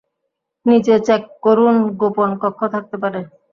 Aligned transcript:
নীচে 0.65 0.95
চেক 1.07 1.21
করুন 1.43 1.75
গোপন 1.99 2.29
কক্ষ 2.41 2.59
থাকতে 2.73 2.95
পারে। 3.03 3.19